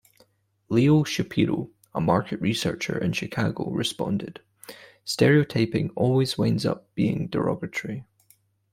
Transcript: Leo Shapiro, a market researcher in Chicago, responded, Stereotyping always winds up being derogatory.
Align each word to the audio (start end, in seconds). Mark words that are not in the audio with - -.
Leo 0.67 1.03
Shapiro, 1.03 1.69
a 1.93 2.01
market 2.01 2.41
researcher 2.41 2.97
in 2.97 3.11
Chicago, 3.11 3.69
responded, 3.69 4.41
Stereotyping 5.05 5.91
always 5.91 6.39
winds 6.39 6.65
up 6.65 6.89
being 6.95 7.27
derogatory. 7.27 8.05